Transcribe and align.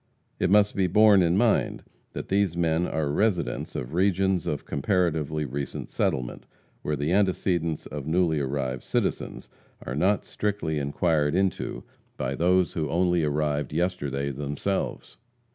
It 0.39 0.49
must 0.49 0.75
be 0.75 0.87
borne 0.87 1.21
in 1.21 1.37
mind 1.37 1.83
that 2.13 2.29
these 2.29 2.57
men 2.57 2.87
are 2.87 3.11
residents 3.11 3.75
of 3.75 3.93
regions 3.93 4.47
of 4.47 4.65
comparatively 4.65 5.45
recent 5.45 5.91
settlement, 5.91 6.47
where 6.81 6.95
the 6.95 7.11
antecedents 7.11 7.85
of 7.85 8.07
newly 8.07 8.39
arrived 8.39 8.81
citizens 8.81 9.47
are 9.85 9.93
not 9.95 10.25
strictly 10.25 10.79
inquired 10.79 11.35
into 11.35 11.83
by 12.17 12.33
those 12.33 12.73
who 12.73 12.89
only 12.89 13.23
arrived 13.23 13.73
yesterday 13.73 14.31
themselves. 14.31 15.17